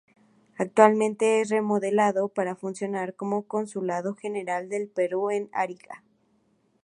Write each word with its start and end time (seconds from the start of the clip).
Actualmente 0.57 1.41
es 1.41 1.49
remodelado 1.49 2.27
para 2.29 2.55
funcionar 2.55 3.15
como 3.15 3.43
Consulado 3.45 4.15
General 4.15 4.67
del 4.67 4.87
Perú 4.87 5.29
en 5.29 5.47
Arica. 5.53 6.01